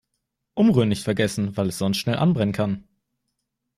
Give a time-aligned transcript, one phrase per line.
[0.55, 2.87] Umrühren nicht vergessen, weil es sonst schnell anbrennen kann.